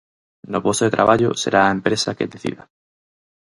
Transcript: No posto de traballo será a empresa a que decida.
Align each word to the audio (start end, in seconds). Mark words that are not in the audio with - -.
No 0.51 0.59
posto 0.65 0.83
de 0.85 0.95
traballo 0.97 1.29
será 1.41 1.61
a 1.63 1.73
empresa 1.77 2.07
a 2.09 2.17
que 2.17 2.31
decida. 2.33 2.63